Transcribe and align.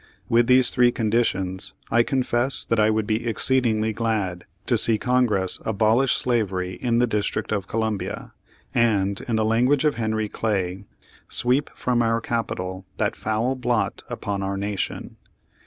With 0.27 0.47
these 0.47 0.71
three 0.71 0.91
conditions, 0.91 1.75
I 1.91 2.01
confess 2.01 2.65
that 2.65 2.79
I 2.79 2.89
would 2.89 3.05
be 3.05 3.27
exceedingly 3.27 3.93
glad 3.93 4.47
to 4.65 4.75
see 4.75 4.97
Congress 4.97 5.61
abolish 5.63 6.13
slavery 6.13 6.73
in 6.73 6.97
the 6.97 7.05
District 7.05 7.51
of 7.51 7.67
Columbia, 7.67 8.33
and, 8.73 9.21
in 9.27 9.35
the 9.35 9.45
language 9.45 9.85
of 9.85 9.97
Henry 9.97 10.27
Clay, 10.27 10.85
'sweep 11.29 11.69
from 11.75 12.01
our 12.01 12.19
Capital 12.19 12.83
that 12.97 13.15
foul 13.15 13.53
blot 13.53 14.01
upon 14.09 14.41
our 14.41 14.57
nation.' 14.57 15.17